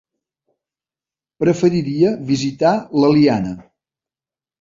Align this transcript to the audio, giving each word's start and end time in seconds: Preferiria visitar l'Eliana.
Preferiria 1.43 2.13
visitar 2.31 2.71
l'Eliana. 3.03 3.53